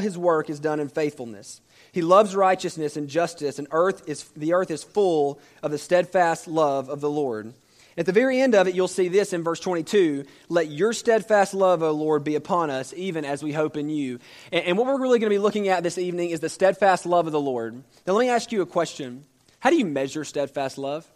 [0.00, 1.60] his work is done in faithfulness.
[1.92, 6.46] He loves righteousness and justice, and earth is, the earth is full of the steadfast
[6.46, 7.52] love of the Lord.
[7.96, 11.54] At the very end of it, you'll see this in verse 22 Let your steadfast
[11.54, 14.20] love, O Lord, be upon us, even as we hope in you.
[14.52, 17.04] And, and what we're really going to be looking at this evening is the steadfast
[17.04, 17.74] love of the Lord.
[18.06, 19.24] Now, let me ask you a question
[19.58, 21.06] How do you measure steadfast love?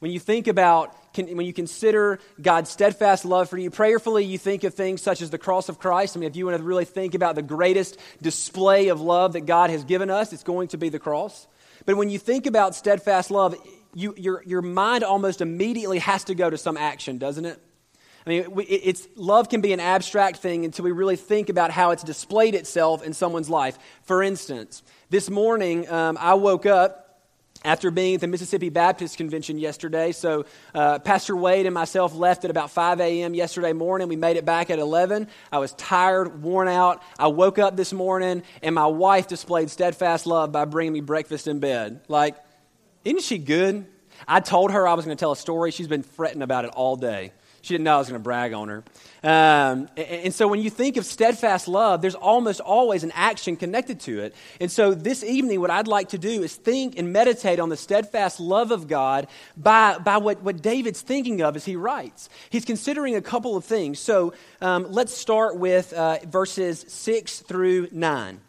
[0.00, 4.64] When you think about, when you consider God's steadfast love for you, prayerfully you think
[4.64, 6.16] of things such as the cross of Christ.
[6.16, 9.42] I mean, if you want to really think about the greatest display of love that
[9.46, 11.46] God has given us, it's going to be the cross.
[11.86, 13.56] But when you think about steadfast love,
[13.94, 17.60] you, your, your mind almost immediately has to go to some action, doesn't it?
[18.26, 21.90] I mean, it's, love can be an abstract thing until we really think about how
[21.90, 23.78] it's displayed itself in someone's life.
[24.02, 27.09] For instance, this morning um, I woke up
[27.64, 30.12] after being at the Mississippi Baptist Convention yesterday.
[30.12, 33.34] So, uh, Pastor Wade and myself left at about 5 a.m.
[33.34, 34.08] yesterday morning.
[34.08, 35.28] We made it back at 11.
[35.52, 37.02] I was tired, worn out.
[37.18, 41.46] I woke up this morning, and my wife displayed steadfast love by bringing me breakfast
[41.46, 42.00] in bed.
[42.08, 42.36] Like,
[43.04, 43.86] isn't she good?
[44.26, 45.70] I told her I was going to tell a story.
[45.70, 47.32] She's been fretting about it all day.
[47.62, 48.84] She didn't know I was going to brag on her.
[49.22, 53.56] Um, and, and, so when you think of steadfast love, there's almost always an action
[53.56, 54.34] connected to it.
[54.60, 57.76] And so this evening, what I'd like to do is think and meditate on the
[57.76, 59.26] steadfast love of God
[59.58, 62.30] by, by what, what David's thinking of as he writes.
[62.48, 63.98] He's considering a couple of things.
[63.98, 68.40] So um, let's start with uh, verses 6 through 9.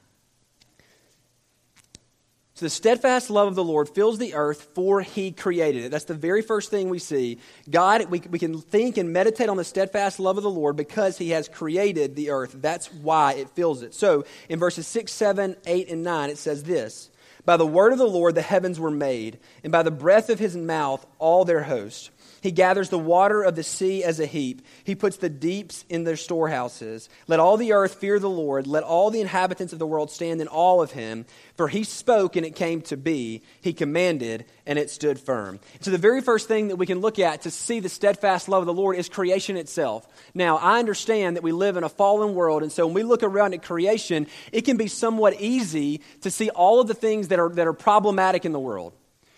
[2.61, 5.89] So the steadfast love of the Lord fills the earth for he created it.
[5.89, 7.39] That's the very first thing we see.
[7.67, 11.17] God, we, we can think and meditate on the steadfast love of the Lord because
[11.17, 12.55] he has created the earth.
[12.61, 13.95] That's why it fills it.
[13.95, 17.09] So in verses 6, 7, 8, and 9, it says this
[17.45, 20.37] By the word of the Lord the heavens were made, and by the breath of
[20.37, 22.11] his mouth all their host.
[22.41, 24.65] He gathers the water of the sea as a heap.
[24.83, 27.07] He puts the deeps in their storehouses.
[27.27, 28.65] Let all the earth fear the Lord.
[28.65, 31.25] Let all the inhabitants of the world stand in awe of him.
[31.55, 33.43] For he spoke and it came to be.
[33.61, 35.59] He commanded and it stood firm.
[35.81, 38.63] So, the very first thing that we can look at to see the steadfast love
[38.63, 40.07] of the Lord is creation itself.
[40.33, 43.21] Now, I understand that we live in a fallen world, and so when we look
[43.21, 47.39] around at creation, it can be somewhat easy to see all of the things that
[47.39, 48.93] are, that are problematic in the world.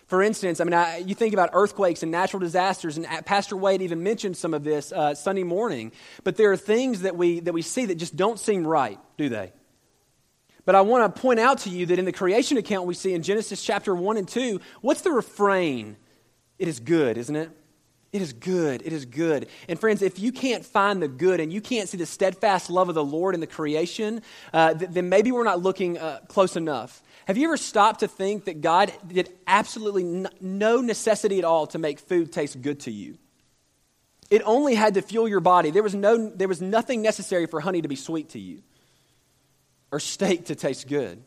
[0.06, 3.80] For instance, I mean, I, you think about earthquakes and natural disasters, and Pastor Wade
[3.80, 5.92] even mentioned some of this uh, Sunday morning.
[6.24, 9.28] But there are things that we, that we see that just don't seem right, do
[9.28, 9.52] they?
[10.66, 13.14] But I want to point out to you that in the creation account we see
[13.14, 15.96] in Genesis chapter 1 and 2, what's the refrain?
[16.58, 17.50] It is good, isn't it?
[18.12, 18.82] It is good.
[18.84, 19.48] It is good.
[19.68, 22.88] And friends, if you can't find the good and you can't see the steadfast love
[22.88, 24.22] of the Lord in the creation,
[24.52, 27.02] uh, th- then maybe we're not looking uh, close enough.
[27.26, 31.78] Have you ever stopped to think that God did absolutely no necessity at all to
[31.78, 33.16] make food taste good to you?
[34.30, 35.70] It only had to fuel your body.
[35.70, 38.62] There was, no, there was nothing necessary for honey to be sweet to you
[39.90, 41.22] or steak to taste good.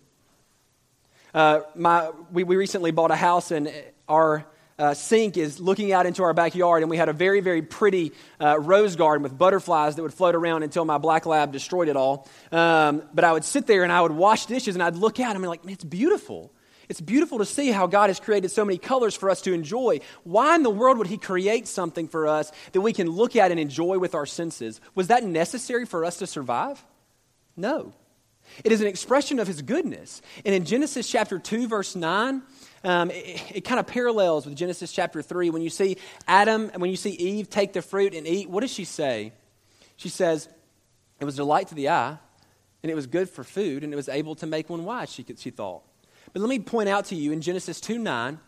[1.34, 3.72] Uh, my, we, we recently bought a house, and
[4.08, 4.46] our
[4.80, 8.14] uh, sink is looking out into our backyard, and we had a very, very pretty
[8.40, 11.96] uh, rose garden with butterflies that would float around until my black lab destroyed it
[11.96, 12.28] all.
[12.52, 15.36] Um, but I would sit there and I would wash dishes, and I'd look out
[15.36, 16.52] and I'm like, man, it's beautiful.
[16.90, 20.00] It's beautiful to see how God has created so many colors for us to enjoy.
[20.24, 23.52] Why in the world would He create something for us that we can look at
[23.52, 24.80] and enjoy with our senses?
[24.96, 26.84] Was that necessary for us to survive?
[27.58, 27.94] No.
[28.64, 30.22] It is an expression of His goodness.
[30.46, 32.42] And in Genesis chapter 2, verse 9,
[32.84, 35.50] um, it, it kind of parallels with Genesis chapter 3.
[35.50, 38.62] When you see Adam, and when you see Eve take the fruit and eat, what
[38.62, 39.34] does she say?
[39.96, 40.48] She says,
[41.20, 42.18] It was delight to the eye,
[42.84, 45.26] and it was good for food, and it was able to make one wise, she,
[45.38, 45.84] she thought.
[46.34, 48.40] But let me point out to you in Genesis 2 9,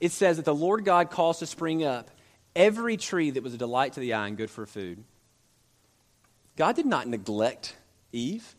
[0.00, 2.10] it says that the Lord God caused to spring up
[2.56, 5.04] every tree that was a delight to the eye and good for food.
[6.56, 7.76] God did not neglect
[8.12, 8.54] Eve.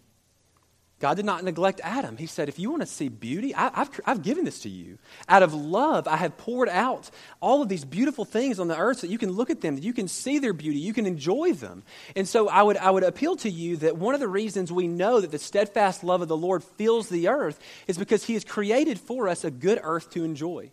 [1.01, 2.15] God did not neglect Adam.
[2.15, 4.99] He said, If you want to see beauty, I, have I've given this to you.
[5.27, 7.09] Out of love, I have poured out
[7.41, 9.75] all of these beautiful things on the earth so that you can look at them,
[9.75, 11.81] that you can see their beauty, you can enjoy them.
[12.15, 14.87] And so I would, I would appeal to you that one of the reasons we
[14.87, 18.45] know that the steadfast love of the Lord fills the earth is because He has
[18.45, 20.69] created for us a good earth to enjoy.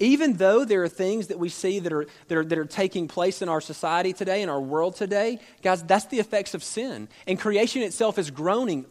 [0.00, 3.06] Even though there are things that we see that are, that, are, that are taking
[3.06, 7.08] place in our society today, in our world today, guys, that's the effects of sin.
[7.28, 8.86] And creation itself is groaning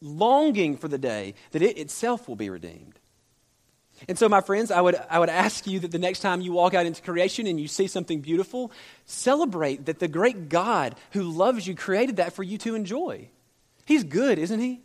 [0.00, 2.98] longing for the day that it itself will be redeemed.
[4.08, 6.52] And so, my friends, I would, I would ask you that the next time you
[6.52, 8.70] walk out into creation and you see something beautiful,
[9.06, 13.30] celebrate that the great God who loves you created that for you to enjoy.
[13.86, 14.82] He's good, isn't he?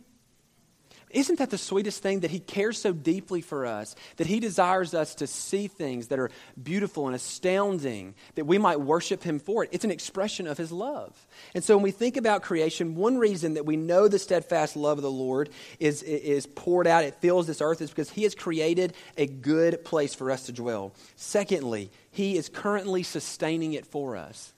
[1.12, 4.94] Isn't that the sweetest thing that He cares so deeply for us, that He desires
[4.94, 6.30] us to see things that are
[6.60, 9.70] beautiful and astounding, that we might worship Him for it?
[9.72, 11.26] It's an expression of His love.
[11.54, 14.98] And so when we think about creation, one reason that we know the steadfast love
[14.98, 18.34] of the Lord is, is poured out, it fills this earth, is because He has
[18.34, 20.94] created a good place for us to dwell.
[21.16, 24.51] Secondly, He is currently sustaining it for us.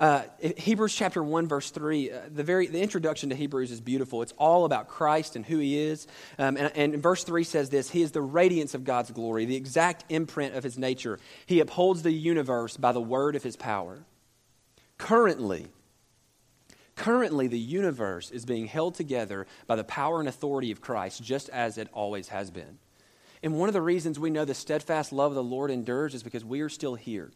[0.00, 0.22] Uh,
[0.56, 4.22] Hebrews chapter 1, verse 3, uh, the, very, the introduction to Hebrews is beautiful.
[4.22, 6.06] It's all about Christ and who he is.
[6.38, 9.56] Um, and, and verse 3 says this He is the radiance of God's glory, the
[9.56, 11.18] exact imprint of his nature.
[11.44, 14.02] He upholds the universe by the word of his power.
[14.96, 15.66] Currently,
[16.96, 21.50] currently, the universe is being held together by the power and authority of Christ, just
[21.50, 22.78] as it always has been.
[23.42, 26.22] And one of the reasons we know the steadfast love of the Lord endures is
[26.22, 27.32] because we are still here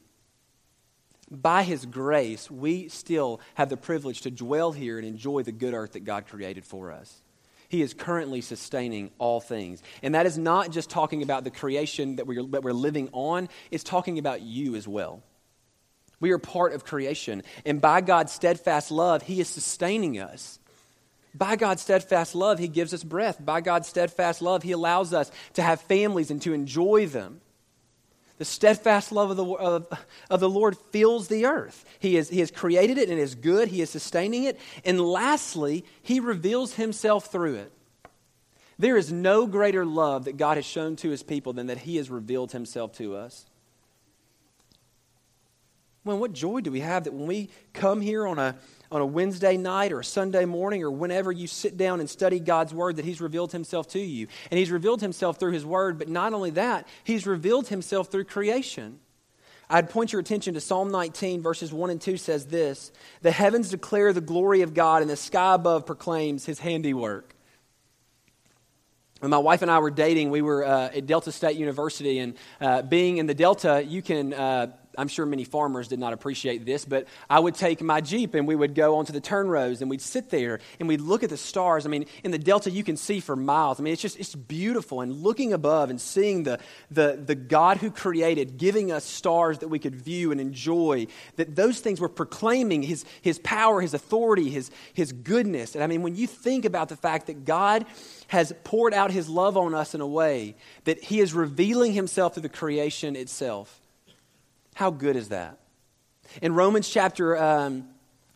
[1.31, 5.75] by His grace, we still have the privilege to dwell here and enjoy the good
[5.75, 7.23] earth that God created for us.
[7.69, 9.83] He is currently sustaining all things.
[10.03, 13.49] And that is not just talking about the creation that we're, that we're living on,
[13.71, 15.23] it's talking about you as well.
[16.21, 17.43] We are part of creation.
[17.67, 20.59] And by God's steadfast love, He is sustaining us.
[21.35, 23.45] By God's steadfast love, He gives us breath.
[23.45, 27.41] By God's steadfast love, He allows us to have families and to enjoy them.
[28.39, 29.87] The steadfast love of the, of,
[30.29, 31.85] of the Lord fills the earth.
[32.01, 33.69] He, is, he has created it and is good.
[33.69, 34.59] He is sustaining it.
[34.85, 37.73] And lastly, He reveals Himself through it.
[38.77, 41.97] There is no greater love that God has shown to His people than that He
[41.97, 43.47] has revealed Himself to us.
[46.05, 48.57] Well, what joy do we have that when we come here on a,
[48.91, 52.41] on a Wednesday night or a Sunday morning or whenever you sit down and study
[52.41, 54.27] God's Word that He's revealed Himself to you.
[54.51, 58.25] And He's revealed Himself through His Word, but not only that, He's revealed Himself through
[58.25, 59.01] creation.
[59.69, 62.93] I'd point your attention to Psalm 19, verses 1 and 2 says this
[63.23, 67.35] The heavens declare the glory of God, and the sky above proclaims His handiwork.
[69.21, 72.35] When my wife and I were dating, we were uh, at Delta State University, and
[72.61, 74.35] uh, being in the Delta, you can.
[74.35, 78.35] Uh, I'm sure many farmers did not appreciate this, but I would take my Jeep
[78.35, 81.23] and we would go onto the turn rows and we'd sit there and we'd look
[81.23, 81.87] at the stars.
[81.87, 83.81] I mean, in the Delta, you can see for miles.
[83.81, 85.01] I mean, it's just, it's beautiful.
[85.01, 86.59] And looking above and seeing the,
[86.91, 91.07] the, the God who created giving us stars that we could view and enjoy,
[91.37, 95.75] that those things were proclaiming his, his power, his authority, his, his goodness.
[95.75, 97.87] And I mean, when you think about the fact that God
[98.29, 102.35] has poured out his love on us in a way that he is revealing himself
[102.35, 103.81] through the creation itself
[104.75, 105.59] how good is that?
[106.43, 107.89] In Romans chapter, um,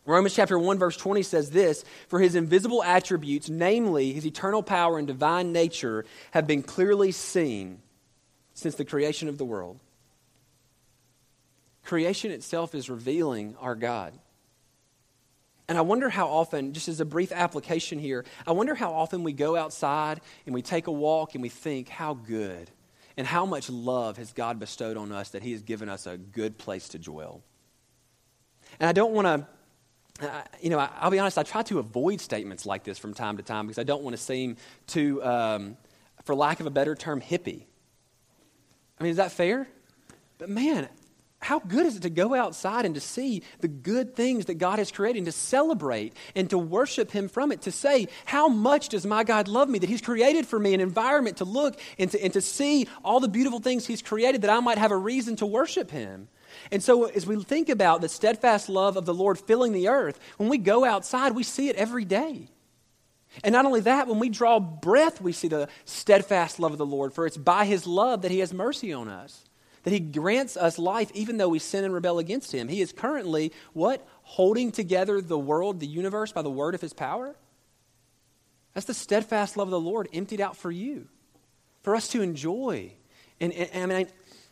[0.05, 4.97] Romans chapter 1, verse 20 says this For his invisible attributes, namely his eternal power
[4.97, 7.81] and divine nature, have been clearly seen
[8.53, 9.79] since the creation of the world.
[11.83, 14.13] Creation itself is revealing our God.
[15.67, 19.23] And I wonder how often, just as a brief application here, I wonder how often
[19.23, 22.71] we go outside and we take a walk and we think, how good
[23.19, 26.17] and how much love has God bestowed on us that He has given us a
[26.17, 27.43] good place to dwell?
[28.79, 29.45] And I don't want
[30.21, 30.31] to,
[30.61, 33.35] you know, I, will be honest, I try to avoid statements like this from time
[33.35, 34.55] to time because I don't want to seem
[34.87, 35.75] too, um,
[36.23, 37.65] for lack of a better term, hippie.
[38.97, 39.67] I mean, is that fair?
[40.37, 40.87] But man,
[41.41, 44.77] how good is it to go outside and to see the good things that God
[44.77, 47.61] has created and to celebrate and to worship Him from it?
[47.61, 50.81] To say, How much does my God love me that He's created for me an
[50.81, 54.49] environment to look and to, and to see all the beautiful things He's created that
[54.49, 56.27] I might have a reason to worship Him?
[56.71, 60.19] And so, as we think about the steadfast love of the Lord filling the earth,
[60.37, 62.49] when we go outside, we see it every day.
[63.43, 66.85] And not only that, when we draw breath, we see the steadfast love of the
[66.85, 69.48] Lord, for it's by His love that He has mercy on us
[69.83, 72.67] that he grants us life even though we sin and rebel against him.
[72.67, 74.05] He is currently what?
[74.23, 77.35] Holding together the world, the universe by the word of his power?
[78.73, 81.07] That's the steadfast love of the Lord emptied out for you,
[81.81, 82.93] for us to enjoy.
[83.39, 84.07] And, and, and I mean,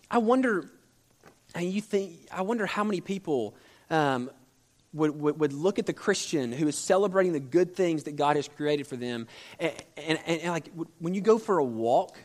[0.09, 0.69] I wonder,
[1.53, 3.55] and you think, I wonder how many people
[3.89, 4.29] um,
[4.93, 8.35] would, would, would, look at the Christian who is celebrating the good things that God
[8.35, 9.27] has created for them.
[9.59, 10.69] And, and, and like
[10.99, 12.17] when you go for a walk,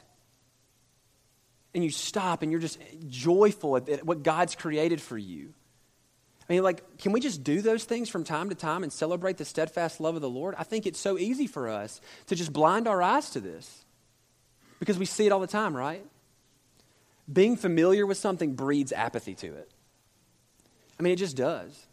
[1.75, 5.55] and you stop and you're just joyful at what God's created for you.
[6.49, 9.38] I mean, like, can we just do those things from time to time and celebrate
[9.38, 10.55] the steadfast love of the Lord?
[10.59, 13.85] I think it's so easy for us to just blind our eyes to this
[14.81, 16.05] because we see it all the time, right?
[17.33, 19.71] Being familiar with something breeds apathy to it.
[20.99, 21.87] I mean, it just does.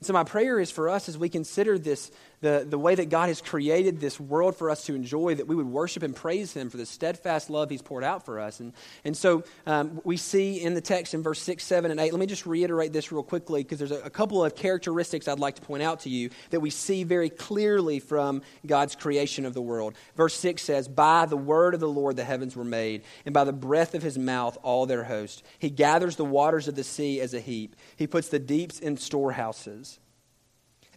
[0.00, 3.10] And so, my prayer is for us as we consider this, the, the way that
[3.10, 6.54] God has created this world for us to enjoy, that we would worship and praise
[6.54, 8.60] Him for the steadfast love He's poured out for us.
[8.60, 8.72] And,
[9.04, 12.18] and so um, we see in the text in verse 6, 7, and 8, let
[12.18, 15.56] me just reiterate this real quickly because there's a, a couple of characteristics I'd like
[15.56, 19.60] to point out to you that we see very clearly from God's creation of the
[19.60, 19.96] world.
[20.16, 23.44] Verse 6 says, By the word of the Lord the heavens were made, and by
[23.44, 25.44] the breath of His mouth all their host.
[25.58, 28.96] He gathers the waters of the sea as a heap, He puts the deeps in
[28.96, 29.89] storehouses.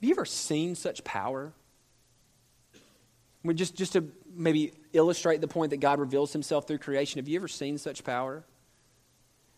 [0.04, 1.54] Have you ever seen such power?
[2.76, 4.04] I mean, just, just to
[4.36, 8.04] maybe illustrate the point that God reveals himself through creation, have you ever seen such
[8.04, 8.44] power?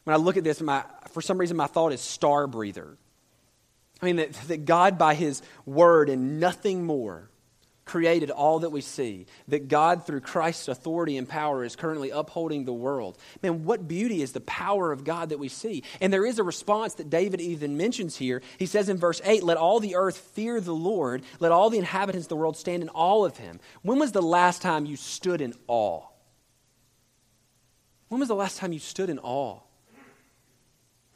[0.03, 2.95] When I look at this, my, for some reason, my thought is star breather.
[4.03, 7.27] I mean, that, that God, by his word and nothing more,
[7.85, 12.65] created all that we see, that God, through Christ's authority and power, is currently upholding
[12.65, 13.17] the world.
[13.43, 15.83] Man, what beauty is the power of God that we see?
[16.01, 18.41] And there is a response that David even mentions here.
[18.57, 21.77] He says in verse 8, Let all the earth fear the Lord, let all the
[21.77, 23.59] inhabitants of the world stand in awe of him.
[23.83, 26.01] When was the last time you stood in awe?
[28.07, 29.59] When was the last time you stood in awe?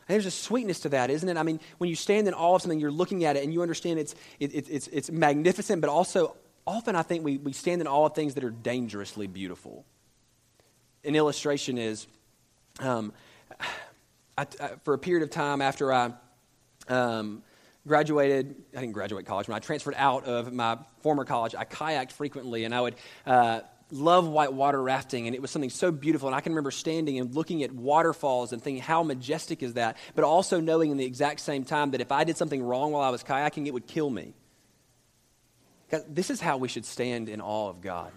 [0.07, 1.37] And there's a sweetness to that, isn't it?
[1.37, 3.61] I mean, when you stand in awe of something, you're looking at it and you
[3.61, 6.35] understand it's, it, it, it's, it's magnificent, but also
[6.69, 9.85] often I think we, we stand in awe of things that are dangerously beautiful.
[11.03, 12.05] An illustration is
[12.79, 13.11] um,
[14.37, 16.13] I, I, for a period of time after I
[16.87, 17.43] um,
[17.87, 22.11] graduated, I didn't graduate college, when I transferred out of my former college, I kayaked
[22.11, 22.95] frequently and I would.
[23.25, 23.61] Uh,
[23.91, 26.29] love whitewater rafting, and it was something so beautiful.
[26.29, 29.97] And I can remember standing and looking at waterfalls and thinking, how majestic is that?
[30.13, 33.01] But also knowing in the exact same time that if I did something wrong while
[33.01, 34.35] I was kayaking, it would kill me.
[35.89, 38.11] God, this is how we should stand in awe of God.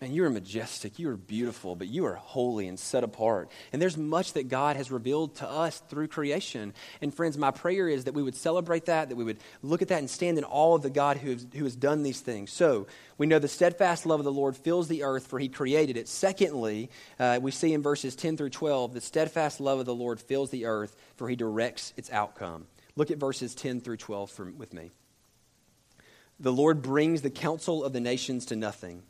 [0.00, 3.50] Man, you are majestic, you are beautiful, but you are holy and set apart.
[3.72, 6.74] And there's much that God has revealed to us through creation.
[7.00, 9.88] And friends, my prayer is that we would celebrate that, that we would look at
[9.88, 12.52] that and stand in awe of the God who has, who has done these things.
[12.52, 12.86] So,
[13.16, 16.08] we know the steadfast love of the Lord fills the earth, for he created it.
[16.08, 20.20] Secondly, uh, we see in verses 10 through 12, the steadfast love of the Lord
[20.20, 22.66] fills the earth, for he directs its outcome.
[22.96, 24.90] Look at verses 10 through 12 for, with me.
[26.40, 29.02] The Lord brings the counsel of the nations to nothing.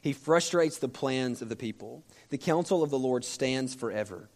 [0.00, 2.02] He frustrates the plans of the people.
[2.30, 4.28] The counsel of the Lord stands forever.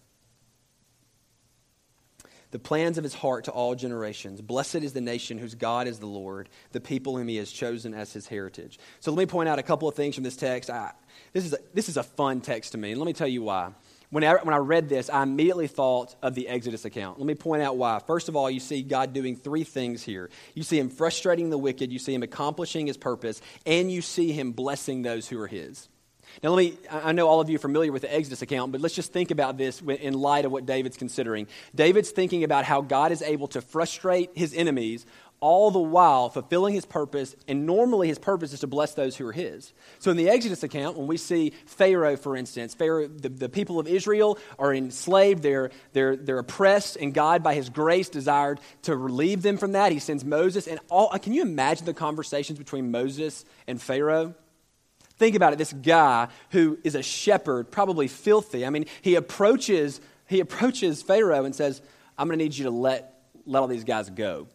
[2.53, 4.41] The plans of his heart to all generations.
[4.41, 7.93] Blessed is the nation whose God is the Lord, the people whom he has chosen
[7.93, 8.79] as his heritage.
[9.01, 10.71] So let me point out a couple of things from this text.
[10.71, 10.93] I,
[11.33, 13.43] this, is a, this is a fun text to me, and let me tell you
[13.43, 13.73] why.
[14.11, 17.19] When I, when I read this, I immediately thought of the Exodus account.
[17.19, 17.99] Let me point out why.
[18.07, 20.31] First of all, you see God doing three things here.
[20.55, 24.33] You see Him frustrating the wicked, you see Him accomplishing His purpose, and you see
[24.33, 25.89] Him blessing those who are His.
[26.43, 28.81] Now, let me, I know all of you are familiar with the Exodus account, but
[28.81, 31.47] let's just think about this in light of what David's considering.
[31.75, 35.07] David's thinking about how God is able to frustrate his enemies
[35.41, 39.27] all the while fulfilling his purpose, and normally his purpose is to bless those who
[39.27, 39.73] are his.
[39.99, 43.79] So in the Exodus account, when we see Pharaoh, for instance, Pharaoh, the, the people
[43.79, 48.97] of Israel are enslaved, they're, they're, they're oppressed, and God, by his grace, desired to
[48.97, 49.93] relieve them from that.
[49.93, 54.35] He sends Moses, and all, can you imagine the conversations between Moses and Pharaoh?
[55.19, 58.67] Think about it this guy who is a shepherd, probably filthy.
[58.67, 61.81] I mean, he approaches, he approaches Pharaoh and says,
[62.19, 64.49] I'm going to need you to let, let all these guys go.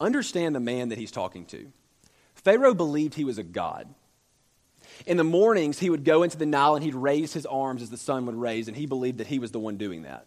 [0.00, 1.70] Understand the man that he's talking to.
[2.34, 3.94] Pharaoh believed he was a god.
[5.06, 7.90] In the mornings, he would go into the Nile and he'd raise his arms as
[7.90, 10.26] the sun would raise, and he believed that he was the one doing that.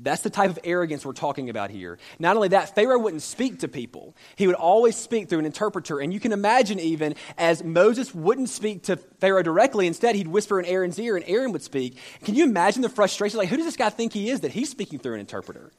[0.00, 1.98] That's the type of arrogance we're talking about here.
[2.18, 4.16] Not only that, Pharaoh wouldn't speak to people.
[4.34, 6.00] He would always speak through an interpreter.
[6.00, 10.58] And you can imagine, even as Moses wouldn't speak to Pharaoh directly, instead, he'd whisper
[10.58, 11.96] in Aaron's ear and Aaron would speak.
[12.24, 13.38] Can you imagine the frustration?
[13.38, 15.70] Like, who does this guy think he is that he's speaking through an interpreter?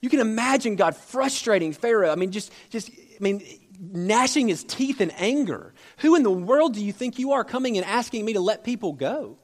[0.00, 2.10] You can imagine God frustrating Pharaoh.
[2.10, 3.42] I mean, just, just, I mean,
[3.80, 5.74] gnashing his teeth in anger.
[5.98, 8.64] Who in the world do you think you are coming and asking me to let
[8.64, 9.38] people go?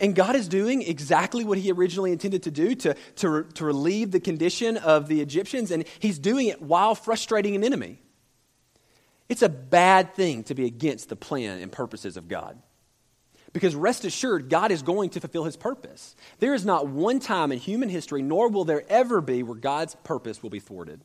[0.00, 4.10] And God is doing exactly what he originally intended to do to, to, to relieve
[4.10, 8.00] the condition of the Egyptians, and he's doing it while frustrating an enemy.
[9.28, 12.60] It's a bad thing to be against the plan and purposes of God.
[13.54, 16.16] Because rest assured, God is going to fulfill his purpose.
[16.40, 19.94] There is not one time in human history, nor will there ever be, where God's
[20.02, 21.00] purpose will be thwarted.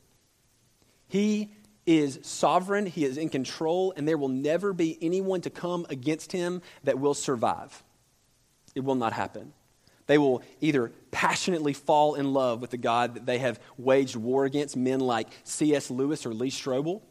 [1.08, 1.52] He
[1.86, 6.32] is sovereign, he is in control, and there will never be anyone to come against
[6.32, 7.84] him that will survive.
[8.74, 9.54] It will not happen.
[10.08, 14.46] They will either passionately fall in love with the God that they have waged war
[14.46, 15.92] against, men like C.S.
[15.92, 17.02] Lewis or Lee Strobel,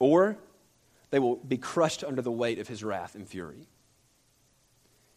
[0.00, 0.36] or
[1.10, 3.68] they will be crushed under the weight of his wrath and fury.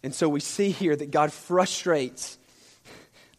[0.03, 2.37] And so we see here that God frustrates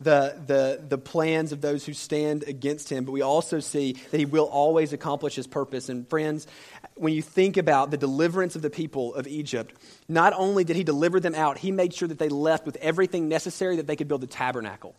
[0.01, 4.19] the, the, the plans of those who stand against him, but we also see that
[4.19, 5.89] he will always accomplish his purpose.
[5.89, 6.47] And friends,
[6.95, 9.75] when you think about the deliverance of the people of Egypt,
[10.09, 13.29] not only did he deliver them out, he made sure that they left with everything
[13.29, 14.95] necessary that they could build the tabernacle.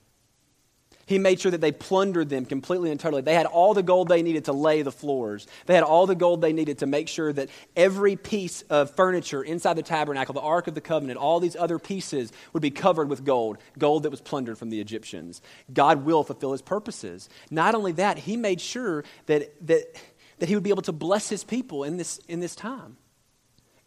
[1.09, 3.23] He made sure that they plundered them completely and totally.
[3.23, 5.47] They had all the gold they needed to lay the floors.
[5.65, 9.41] They had all the gold they needed to make sure that every piece of furniture
[9.41, 13.09] inside the tabernacle, the Ark of the Covenant, all these other pieces would be covered
[13.09, 15.41] with gold, gold that was plundered from the Egyptians.
[15.73, 17.27] God will fulfill his purposes.
[17.49, 19.99] Not only that, he made sure that, that,
[20.37, 22.97] that he would be able to bless his people in this, in this time.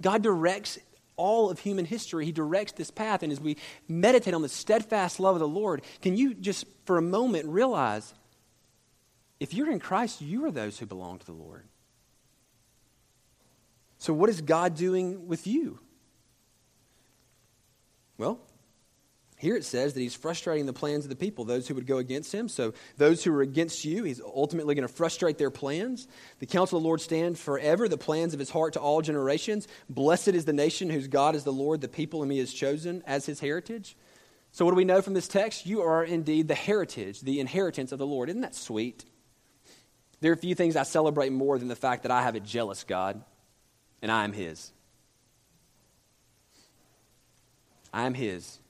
[0.00, 0.76] God directs
[1.16, 3.22] all of human history, he directs this path.
[3.22, 3.56] And as we
[3.88, 8.14] meditate on the steadfast love of the Lord, can you just for a moment realize
[9.42, 11.64] if you're in Christ, you are those who belong to the Lord.
[13.98, 15.80] So, what is God doing with you?
[18.18, 18.38] Well,
[19.42, 21.98] here it says that he's frustrating the plans of the people, those who would go
[21.98, 22.48] against him.
[22.48, 26.06] So, those who are against you, he's ultimately going to frustrate their plans.
[26.38, 29.66] The counsel of the Lord stand forever, the plans of his heart to all generations.
[29.90, 33.02] Blessed is the nation whose God is the Lord, the people whom he has chosen
[33.04, 33.96] as his heritage.
[34.52, 35.66] So, what do we know from this text?
[35.66, 38.28] You are indeed the heritage, the inheritance of the Lord.
[38.28, 39.04] Isn't that sweet?
[40.20, 42.84] There are few things I celebrate more than the fact that I have a jealous
[42.84, 43.20] God
[44.02, 44.70] and I am his.
[47.92, 48.60] I am his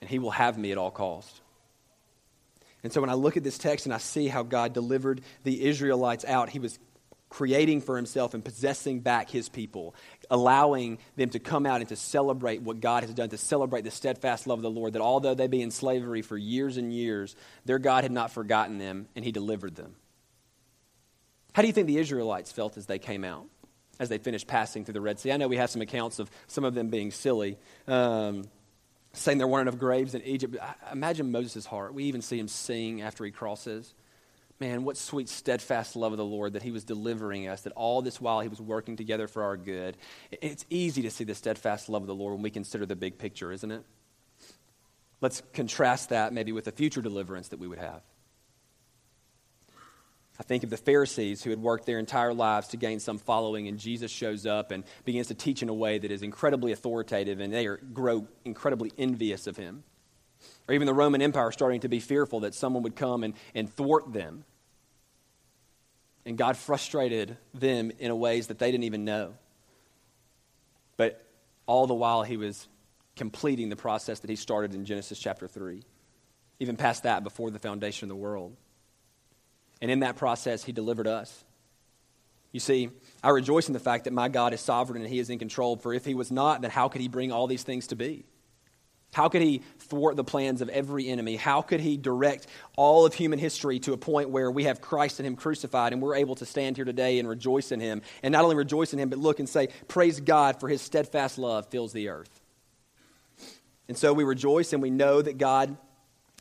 [0.00, 1.40] and he will have me at all costs.
[2.82, 5.66] And so when I look at this text and I see how God delivered the
[5.66, 6.78] Israelites out, he was
[7.28, 9.94] creating for himself and possessing back his people,
[10.30, 13.90] allowing them to come out and to celebrate what God has done, to celebrate the
[13.90, 17.36] steadfast love of the Lord, that although they be in slavery for years and years,
[17.64, 19.94] their God had not forgotten them and he delivered them.
[21.52, 23.46] How do you think the Israelites felt as they came out,
[23.98, 25.32] as they finished passing through the Red Sea?
[25.32, 27.58] I know we have some accounts of some of them being silly.
[27.86, 28.44] Um,
[29.12, 30.56] saying there weren't enough graves in Egypt.
[30.92, 31.94] Imagine Moses' heart.
[31.94, 33.94] We even see him sing after he crosses.
[34.60, 38.02] Man, what sweet, steadfast love of the Lord that he was delivering us, that all
[38.02, 39.96] this while he was working together for our good.
[40.30, 43.16] It's easy to see the steadfast love of the Lord when we consider the big
[43.16, 43.82] picture, isn't it?
[45.22, 48.02] Let's contrast that maybe with the future deliverance that we would have.
[50.40, 53.68] I think of the Pharisees who had worked their entire lives to gain some following,
[53.68, 57.40] and Jesus shows up and begins to teach in a way that is incredibly authoritative,
[57.40, 59.84] and they are, grow incredibly envious of him.
[60.66, 63.70] Or even the Roman Empire starting to be fearful that someone would come and, and
[63.70, 64.46] thwart them.
[66.24, 69.34] And God frustrated them in ways that they didn't even know.
[70.96, 71.22] But
[71.66, 72.66] all the while, he was
[73.14, 75.82] completing the process that he started in Genesis chapter 3,
[76.60, 78.56] even past that, before the foundation of the world.
[79.80, 81.44] And in that process, he delivered us.
[82.52, 82.90] You see,
[83.22, 85.76] I rejoice in the fact that my God is sovereign and he is in control.
[85.76, 88.24] For if he was not, then how could he bring all these things to be?
[89.12, 91.34] How could he thwart the plans of every enemy?
[91.34, 95.18] How could he direct all of human history to a point where we have Christ
[95.18, 98.02] and him crucified and we're able to stand here today and rejoice in him?
[98.22, 101.38] And not only rejoice in him, but look and say, Praise God for his steadfast
[101.38, 102.40] love fills the earth.
[103.88, 105.76] And so we rejoice and we know that God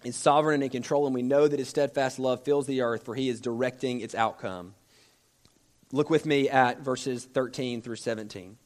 [0.03, 3.03] is sovereign and in control, and we know that his steadfast love fills the earth,
[3.03, 4.73] for he is directing its outcome.
[5.91, 8.57] Look with me at verses 13 through 17.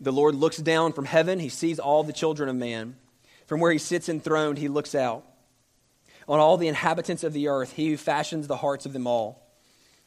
[0.00, 2.96] The Lord looks down from heaven, he sees all the children of man.
[3.46, 5.24] From where he sits enthroned, he looks out.
[6.28, 9.48] On all the inhabitants of the earth, he who fashions the hearts of them all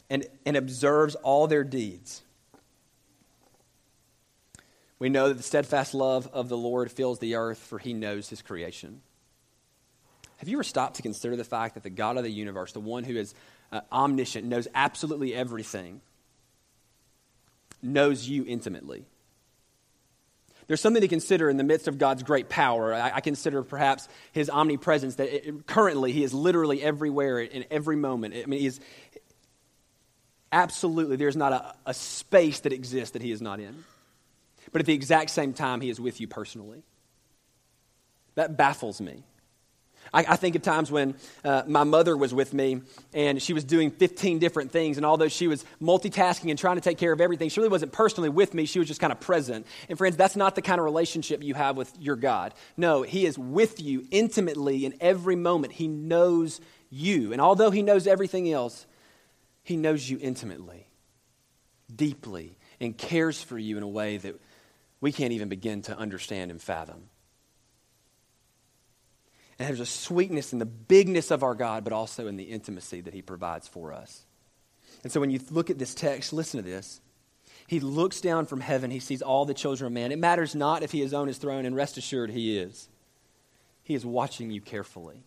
[0.09, 2.21] and, and observes all their deeds.
[5.01, 8.29] We know that the steadfast love of the Lord fills the earth, for he knows
[8.29, 9.01] his creation.
[10.37, 12.81] Have you ever stopped to consider the fact that the God of the universe, the
[12.81, 13.33] one who is
[13.71, 16.01] uh, omniscient, knows absolutely everything,
[17.81, 19.07] knows you intimately?
[20.67, 22.93] There's something to consider in the midst of God's great power.
[22.93, 27.95] I, I consider perhaps his omnipresence, that it, currently he is literally everywhere in every
[27.95, 28.35] moment.
[28.35, 28.79] I mean, he is
[30.51, 33.83] absolutely, there's not a, a space that exists that he is not in
[34.71, 36.83] but at the exact same time, He is with you personally.
[38.35, 39.23] That baffles me.
[40.13, 42.81] I, I think of times when uh, my mother was with me
[43.13, 46.81] and she was doing 15 different things, and although she was multitasking and trying to
[46.81, 48.65] take care of everything, she really wasn't personally with me.
[48.65, 49.65] She was just kind of present.
[49.89, 52.53] And, friends, that's not the kind of relationship you have with your God.
[52.77, 55.73] No, He is with you intimately in every moment.
[55.73, 57.31] He knows you.
[57.31, 58.85] And although He knows everything else,
[59.63, 60.87] He knows you intimately,
[61.93, 64.35] deeply, and cares for you in a way that
[65.01, 67.09] we can't even begin to understand and fathom.
[69.59, 73.01] And there's a sweetness in the bigness of our God, but also in the intimacy
[73.01, 74.25] that He provides for us.
[75.03, 77.01] And so when you look at this text, listen to this.
[77.67, 80.11] He looks down from heaven, he sees all the children of man.
[80.11, 82.89] It matters not if he is on his throne, and rest assured he is.
[83.83, 85.23] He is watching you carefully,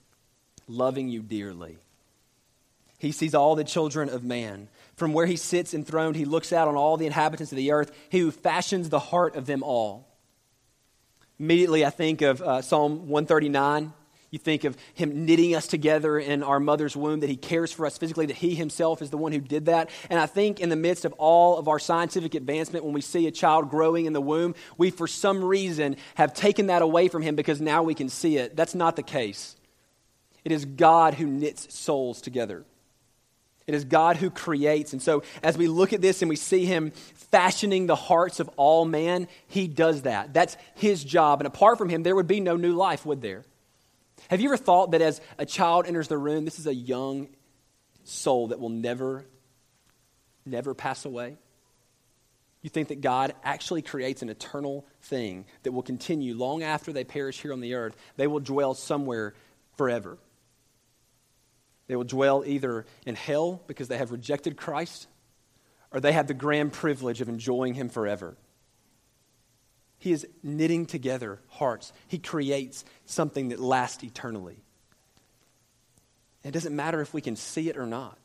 [0.69, 1.79] loving you dearly.
[3.05, 4.69] He sees all the children of man.
[4.97, 7.93] From where he sits enthroned, he looks out on all the inhabitants of the earth,
[8.09, 10.09] he who fashions the heart of them all.
[11.39, 13.93] Immediately, I think of uh, Psalm 139.
[14.31, 17.87] You think of him knitting us together in our mother's womb, that he cares for
[17.87, 19.91] us physically, that he himself is the one who did that.
[20.11, 23.27] And I think in the midst of all of our scientific advancement, when we see
[23.27, 27.23] a child growing in the womb, we for some reason have taken that away from
[27.23, 28.57] him because now we can see it.
[28.57, 29.57] That's not the case.
[30.45, 32.65] It is God who knits souls together.
[33.67, 34.93] It is God who creates.
[34.93, 36.91] And so, as we look at this and we see Him
[37.31, 40.35] fashioning the hearts of all man, He does that.
[40.35, 41.41] That's His job.
[41.41, 43.45] And apart from Him, there would be no new life, would there?
[44.29, 47.29] Have you ever thought that as a child enters the room, this is a young
[48.05, 49.25] soul that will never,
[50.45, 51.37] never pass away?
[52.61, 57.05] You think that God actually creates an eternal thing that will continue long after they
[57.05, 57.95] perish here on the earth.
[58.17, 59.35] They will dwell somewhere
[59.77, 60.17] forever.
[61.87, 65.07] They will dwell either in hell because they have rejected Christ,
[65.93, 68.37] or they have the grand privilege of enjoying Him forever.
[69.99, 71.93] He is knitting together hearts.
[72.09, 74.63] He creates something that lasts eternally.
[76.43, 78.19] It doesn't matter if we can see it or not.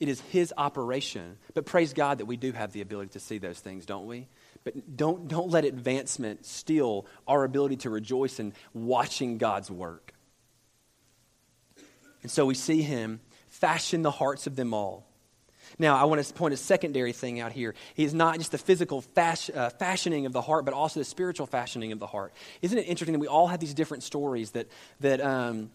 [0.00, 1.38] It is His operation.
[1.54, 4.28] But praise God that we do have the ability to see those things, don't we?
[4.64, 10.13] But don't, don't let advancement steal our ability to rejoice in watching God's work.
[12.24, 15.06] And so we see him fashion the hearts of them all.
[15.78, 17.74] Now, I want to point a secondary thing out here.
[17.94, 21.46] He is not just the physical uh, fashioning of the heart, but also the spiritual
[21.46, 22.32] fashioning of the heart.
[22.62, 24.68] Isn't it interesting that we all have these different stories that,
[25.00, 25.70] that, um,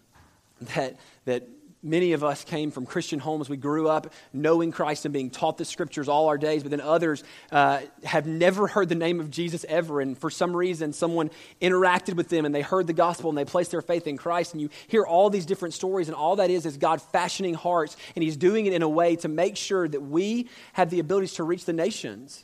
[0.75, 1.47] that, that
[1.81, 3.47] Many of us came from Christian homes.
[3.47, 6.81] We grew up knowing Christ and being taught the scriptures all our days, but then
[6.81, 10.01] others uh, have never heard the name of Jesus ever.
[10.01, 13.45] And for some reason, someone interacted with them and they heard the gospel and they
[13.45, 14.51] placed their faith in Christ.
[14.51, 17.95] And you hear all these different stories, and all that is is God fashioning hearts,
[18.13, 21.35] and He's doing it in a way to make sure that we have the abilities
[21.35, 22.43] to reach the nations.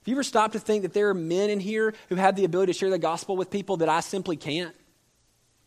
[0.00, 2.44] Have you ever stopped to think that there are men in here who have the
[2.44, 4.74] ability to share the gospel with people that I simply can't?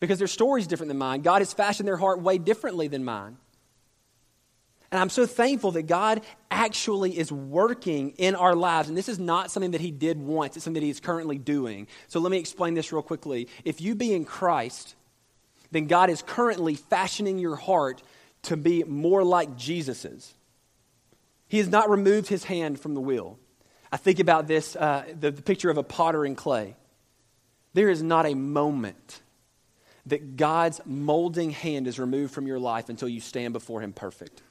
[0.00, 1.22] Because their story is different than mine.
[1.22, 3.36] God has fashioned their heart way differently than mine.
[4.94, 6.20] And I'm so thankful that God
[6.52, 8.88] actually is working in our lives.
[8.88, 11.36] And this is not something that He did once, it's something that He is currently
[11.36, 11.88] doing.
[12.06, 13.48] So let me explain this real quickly.
[13.64, 14.94] If you be in Christ,
[15.72, 18.02] then God is currently fashioning your heart
[18.42, 20.32] to be more like Jesus's.
[21.48, 23.38] He has not removed His hand from the wheel.
[23.90, 26.76] I think about this uh, the, the picture of a potter in clay.
[27.72, 29.22] There is not a moment
[30.06, 34.42] that God's molding hand is removed from your life until you stand before Him perfect.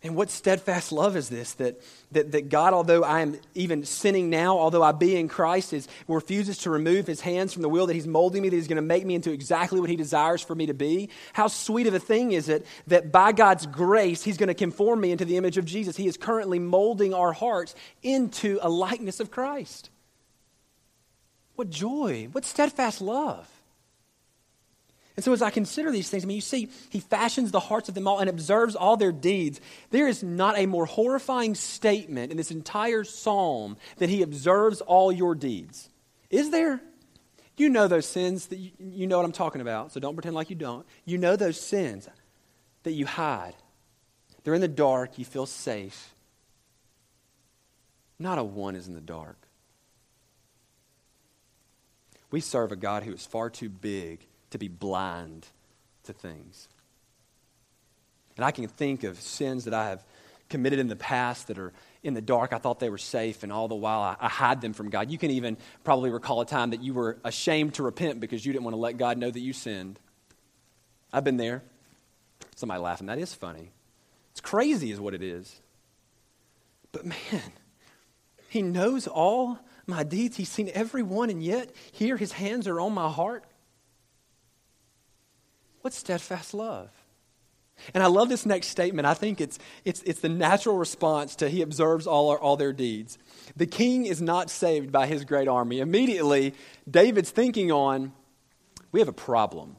[0.00, 1.54] And what steadfast love is this?
[1.54, 1.80] That,
[2.12, 5.88] that, that God, although I am even sinning now, although I be in Christ, is,
[6.06, 8.76] refuses to remove his hands from the wheel that he's molding me, that he's going
[8.76, 11.10] to make me into exactly what he desires for me to be.
[11.32, 15.00] How sweet of a thing is it that by God's grace, he's going to conform
[15.00, 15.96] me into the image of Jesus?
[15.96, 19.90] He is currently molding our hearts into a likeness of Christ.
[21.56, 22.28] What joy!
[22.30, 23.57] What steadfast love!
[25.18, 27.88] And so, as I consider these things, I mean, you see, he fashions the hearts
[27.88, 29.60] of them all and observes all their deeds.
[29.90, 35.10] There is not a more horrifying statement in this entire psalm that he observes all
[35.10, 35.90] your deeds.
[36.30, 36.80] Is there?
[37.56, 40.36] You know those sins that you, you know what I'm talking about, so don't pretend
[40.36, 40.86] like you don't.
[41.04, 42.08] You know those sins
[42.84, 43.56] that you hide.
[44.44, 46.14] They're in the dark, you feel safe.
[48.20, 49.48] Not a one is in the dark.
[52.30, 55.46] We serve a God who is far too big to be blind
[56.04, 56.68] to things.
[58.36, 60.04] And I can think of sins that I have
[60.48, 62.52] committed in the past that are in the dark.
[62.52, 65.10] I thought they were safe, and all the while I, I hide them from God.
[65.10, 68.52] You can even probably recall a time that you were ashamed to repent because you
[68.52, 69.98] didn't want to let God know that you sinned.
[71.12, 71.62] I've been there.
[72.56, 73.08] Somebody laughing.
[73.08, 73.72] That is funny.
[74.32, 75.60] It's crazy, is what it is.
[76.92, 77.42] But man,
[78.48, 80.36] He knows all my deeds.
[80.36, 83.44] He's seen every one, and yet here His hands are on my heart.
[85.88, 86.90] What's steadfast love?
[87.94, 89.06] And I love this next statement.
[89.06, 92.74] I think it's, it's, it's the natural response to he observes all, our, all their
[92.74, 93.16] deeds.
[93.56, 95.80] The king is not saved by his great army.
[95.80, 96.52] Immediately,
[96.90, 98.12] David's thinking on,
[98.92, 99.76] we have a problem.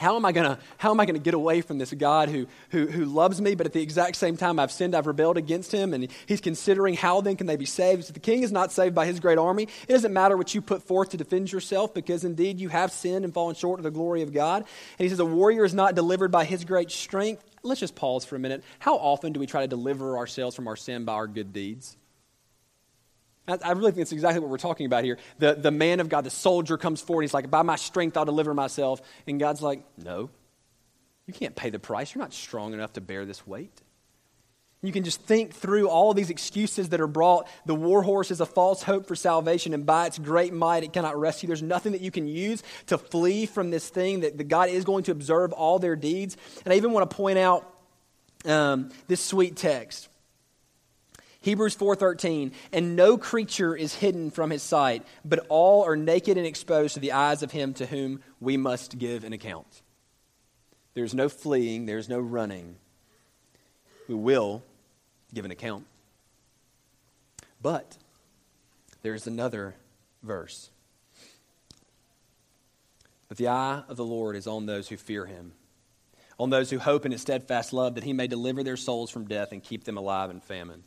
[0.00, 2.46] How am I going to how am I to get away from this God who,
[2.70, 5.72] who, who loves me, but at the exact same time I've sinned, I've rebelled against
[5.72, 8.06] him, and he's considering how then can they be saved?
[8.06, 9.64] So the king is not saved by his great army.
[9.64, 13.26] It doesn't matter what you put forth to defend yourself, because indeed you have sinned
[13.26, 14.62] and fallen short of the glory of God.
[14.98, 17.44] And he says, A warrior is not delivered by his great strength.
[17.62, 18.64] Let's just pause for a minute.
[18.78, 21.98] How often do we try to deliver ourselves from our sin by our good deeds?
[23.48, 25.18] I, really think it's exactly what we're talking about here.
[25.38, 27.22] The, the man of God, the soldier, comes forward.
[27.22, 29.00] He's like, By my strength, I'll deliver myself.
[29.26, 30.30] And God's like, No,
[31.26, 32.14] you can't pay the price.
[32.14, 33.82] You're not strong enough to bear this weight.
[34.82, 37.48] You can just think through all these excuses that are brought.
[37.66, 40.92] The war horse is a false hope for salvation, and by its great might, it
[40.92, 41.48] cannot rescue.
[41.48, 45.04] There's nothing that you can use to flee from this thing that God is going
[45.04, 46.36] to observe all their deeds.
[46.64, 47.70] And I even want to point out
[48.46, 50.08] um, this sweet text.
[51.42, 56.46] Hebrews 4:13 and no creature is hidden from his sight but all are naked and
[56.46, 59.82] exposed to the eyes of him to whom we must give an account.
[60.94, 62.76] There's no fleeing, there's no running.
[64.06, 64.62] We will
[65.32, 65.86] give an account.
[67.62, 67.96] But
[69.02, 69.76] there's another
[70.22, 70.70] verse.
[73.28, 75.52] But the eye of the Lord is on those who fear him,
[76.38, 79.26] on those who hope in his steadfast love, that he may deliver their souls from
[79.26, 80.82] death and keep them alive in famine.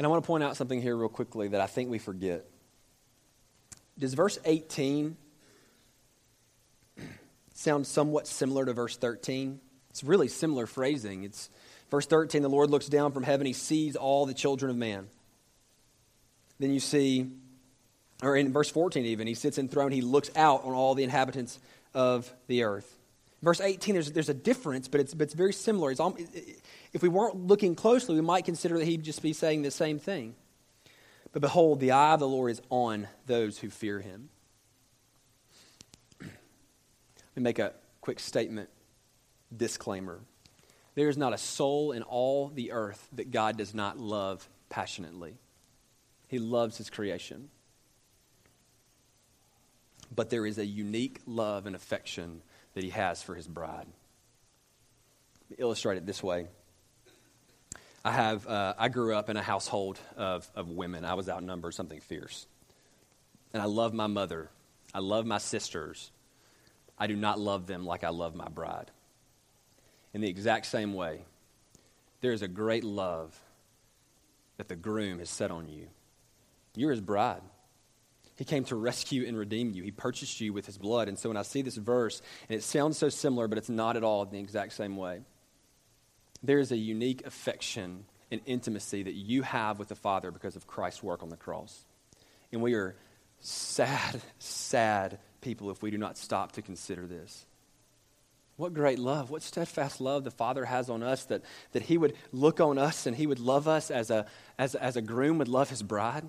[0.00, 2.46] And I want to point out something here, real quickly, that I think we forget.
[3.98, 5.14] Does verse 18
[7.52, 9.60] sound somewhat similar to verse 13?
[9.90, 11.24] It's really similar phrasing.
[11.24, 11.50] It's
[11.90, 15.08] Verse 13 the Lord looks down from heaven, he sees all the children of man.
[16.58, 17.30] Then you see,
[18.22, 21.58] or in verse 14 even, he sits enthroned, he looks out on all the inhabitants
[21.92, 22.96] of the earth.
[23.42, 25.90] Verse 18, there's, there's a difference, but it's, but it's very similar.
[25.90, 26.00] It's
[26.92, 29.98] if we weren't looking closely, we might consider that he'd just be saying the same
[29.98, 30.34] thing.
[31.32, 34.28] But behold, the eye of the Lord is on those who fear him.
[36.20, 38.68] Let me make a quick statement
[39.56, 40.20] disclaimer.
[40.94, 45.38] There is not a soul in all the earth that God does not love passionately.
[46.28, 47.48] He loves his creation.
[50.14, 52.42] But there is a unique love and affection
[52.74, 53.86] that he has for his bride.
[55.58, 56.46] Illustrate it this way.
[58.04, 61.04] I have uh, I grew up in a household of, of women.
[61.04, 62.46] I was outnumbered something fierce.
[63.52, 64.48] And I love my mother.
[64.94, 66.12] I love my sisters.
[66.96, 68.90] I do not love them like I love my bride
[70.12, 71.24] in the exact same way,
[72.20, 73.38] there is a great love
[74.56, 75.86] that the groom has set on you.
[76.74, 77.42] You're his bride.
[78.40, 79.82] He came to rescue and redeem you.
[79.82, 81.08] He purchased you with his blood.
[81.08, 83.98] And so when I see this verse, and it sounds so similar, but it's not
[83.98, 85.20] at all in the exact same way,
[86.42, 90.66] there is a unique affection and intimacy that you have with the Father because of
[90.66, 91.84] Christ's work on the cross.
[92.50, 92.96] And we are
[93.40, 97.44] sad, sad people if we do not stop to consider this.
[98.56, 102.16] What great love, what steadfast love the Father has on us that, that He would
[102.32, 104.24] look on us and He would love us as a,
[104.58, 106.24] as, as a groom would love his bride.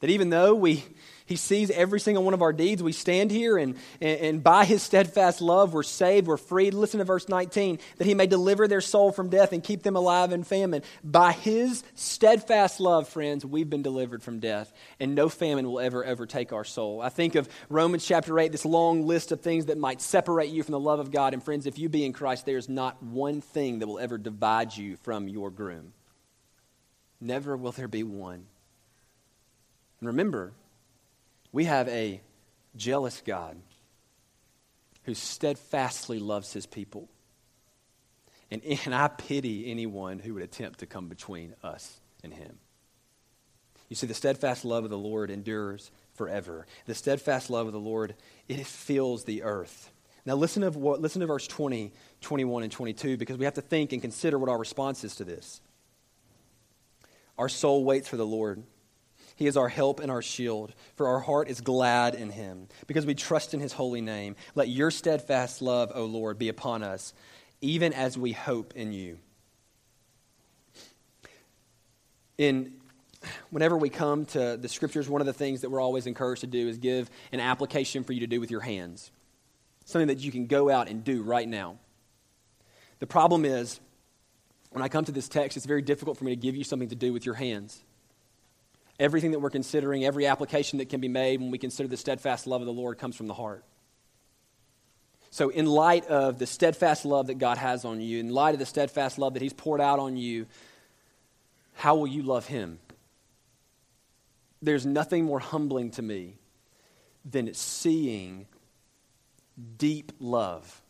[0.00, 0.82] That even though we,
[1.26, 4.64] He sees every single one of our deeds, we stand here and, and, and, by
[4.64, 6.72] His steadfast love, we're saved, we're freed.
[6.72, 9.96] Listen to verse 19 that He may deliver their soul from death and keep them
[9.96, 10.82] alive in famine.
[11.04, 16.04] By His steadfast love, friends, we've been delivered from death, and no famine will ever
[16.06, 17.02] overtake our soul.
[17.02, 20.62] I think of Romans chapter 8, this long list of things that might separate you
[20.62, 21.34] from the love of God.
[21.34, 24.74] And friends, if you be in Christ, there's not one thing that will ever divide
[24.74, 25.92] you from your groom.
[27.20, 28.46] Never will there be one.
[30.00, 30.52] And remember,
[31.52, 32.20] we have a
[32.76, 33.56] jealous God
[35.04, 37.08] who steadfastly loves his people.
[38.50, 42.58] And, and I pity anyone who would attempt to come between us and him.
[43.88, 46.66] You see, the steadfast love of the Lord endures forever.
[46.86, 48.14] The steadfast love of the Lord,
[48.48, 49.90] it fills the earth.
[50.24, 53.62] Now, listen to, what, listen to verse 20, 21, and 22, because we have to
[53.62, 55.60] think and consider what our response is to this.
[57.36, 58.62] Our soul waits for the Lord.
[59.40, 63.06] He is our help and our shield, for our heart is glad in him, because
[63.06, 64.36] we trust in his holy name.
[64.54, 67.14] Let your steadfast love, O Lord, be upon us,
[67.62, 69.16] even as we hope in you.
[72.36, 72.74] In
[73.48, 76.46] whenever we come to the scriptures, one of the things that we're always encouraged to
[76.46, 79.10] do is give an application for you to do with your hands.
[79.86, 81.78] Something that you can go out and do right now.
[82.98, 83.80] The problem is,
[84.68, 86.90] when I come to this text, it's very difficult for me to give you something
[86.90, 87.82] to do with your hands
[89.00, 92.46] everything that we're considering, every application that can be made when we consider the steadfast
[92.46, 93.64] love of the Lord comes from the heart.
[95.30, 98.58] So, in light of the steadfast love that God has on you, in light of
[98.58, 100.46] the steadfast love that He's poured out on you,
[101.72, 102.78] how will you love Him?
[104.60, 106.34] There's nothing more humbling to me
[107.24, 108.46] than seeing
[109.78, 110.82] deep love.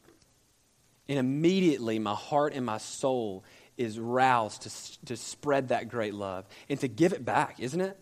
[1.08, 3.44] And immediately my heart and my soul
[3.80, 7.98] is roused to, to spread that great love and to give it back, isn't it?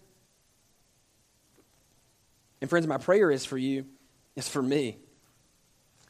[2.61, 3.87] And friends, my prayer is for you,
[4.35, 4.99] is for me,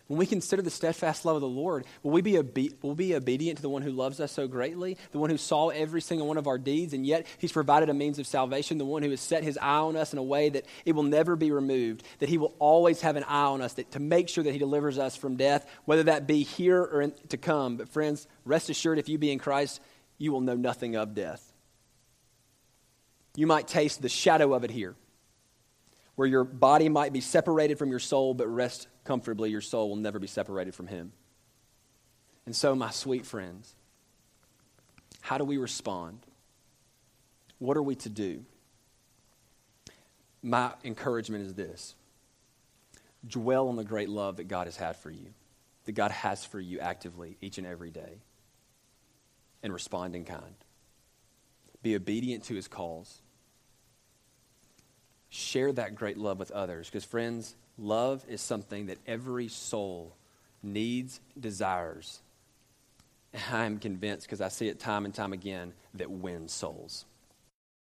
[0.08, 3.14] When we consider the steadfast love of the Lord, will we be, obe- will be
[3.14, 6.26] obedient to the one who loves us so greatly, the one who saw every single
[6.26, 9.10] one of our deeds, and yet he's provided a means of salvation, the one who
[9.10, 12.04] has set his eye on us in a way that it will never be removed,
[12.20, 14.58] that he will always have an eye on us that, to make sure that he
[14.58, 17.76] delivers us from death, whether that be here or in, to come.
[17.76, 19.78] But, friends, rest assured, if you be in Christ,
[20.16, 21.52] you will know nothing of death.
[23.36, 24.96] You might taste the shadow of it here,
[26.14, 29.96] where your body might be separated from your soul, but rest comfortably, your soul will
[29.96, 31.12] never be separated from Him.
[32.44, 33.74] And so, my sweet friends,
[35.22, 36.20] how do we respond?
[37.58, 38.44] What are we to do?
[40.42, 41.94] My encouragement is this
[43.26, 45.32] dwell on the great love that God has had for you,
[45.86, 48.20] that God has for you actively each and every day,
[49.62, 50.54] and respond in kind.
[51.82, 53.22] Be obedient to his calls.
[55.30, 56.88] Share that great love with others.
[56.88, 60.12] Because, friends, love is something that every soul
[60.62, 62.20] needs, desires.
[63.52, 67.04] I'm convinced, because I see it time and time again, that wins souls.